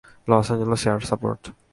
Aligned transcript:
Loss 0.29 0.47
Angeles 0.53 0.83
air 0.87 1.01
support? 1.09 1.41